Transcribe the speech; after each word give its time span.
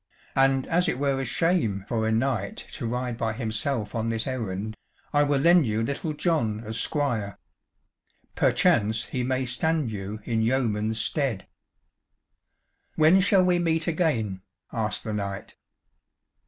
And 0.35 0.65
as 0.65 0.89
it 0.89 0.97
were 0.97 1.21
a 1.21 1.25
shame 1.25 1.85
for 1.87 2.07
a 2.07 2.11
knight 2.11 2.57
to 2.71 2.87
ride 2.87 3.19
by 3.19 3.33
himself 3.33 3.93
on 3.93 4.09
this 4.09 4.25
errand, 4.25 4.75
I 5.13 5.21
will 5.21 5.37
lend 5.39 5.67
you 5.67 5.83
Little 5.83 6.13
John 6.13 6.63
as 6.63 6.79
squire 6.79 7.37
perchance 8.33 9.05
he 9.05 9.21
may 9.21 9.45
stand 9.45 9.91
you 9.91 10.19
in 10.23 10.41
yeoman's 10.41 10.99
stead." 10.99 11.47
"When 12.95 13.21
shall 13.21 13.43
we 13.45 13.59
meet 13.59 13.85
again?" 13.85 14.41
asked 14.73 15.03
the 15.03 15.13
knight. 15.13 15.55